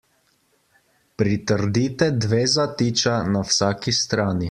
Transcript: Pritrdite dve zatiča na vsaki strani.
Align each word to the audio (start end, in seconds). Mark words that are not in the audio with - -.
Pritrdite 1.23 2.09
dve 2.25 2.43
zatiča 2.57 3.23
na 3.37 3.45
vsaki 3.53 3.99
strani. 4.03 4.39